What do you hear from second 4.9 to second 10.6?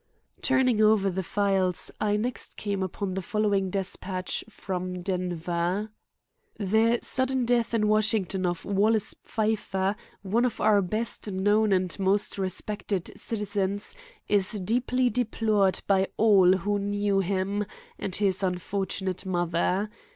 Denver: "The sudden death in Washington of Wallace Pfeiffer, one of